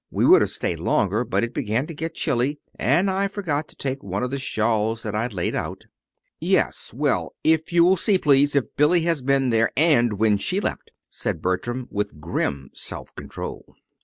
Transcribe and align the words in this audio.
We 0.09 0.25
would 0.25 0.41
have 0.41 0.49
stayed 0.49 0.79
longer, 0.79 1.23
but 1.23 1.43
it 1.43 1.53
began 1.53 1.85
to 1.85 1.93
get 1.93 2.15
chilly, 2.15 2.59
and 2.73 3.07
I 3.07 3.27
forgot 3.27 3.67
to 3.67 3.75
take 3.75 4.01
one 4.01 4.23
of 4.23 4.31
the 4.31 4.39
shawls 4.39 5.03
that 5.03 5.13
I'd 5.13 5.31
laid 5.31 5.53
out." 5.53 5.85
"Yes; 6.39 6.91
well, 6.91 7.35
if 7.43 7.71
you 7.71 7.83
will 7.83 7.97
see, 7.97 8.17
please, 8.17 8.55
if 8.55 8.75
Billy 8.75 9.01
has 9.01 9.21
been 9.21 9.51
there, 9.51 9.69
and 9.77 10.13
when 10.13 10.37
she 10.39 10.59
left," 10.59 10.89
said 11.07 11.39
Bertram, 11.39 11.87
with 11.91 12.19
grim 12.19 12.71
self 12.73 13.13
control. 13.13 13.75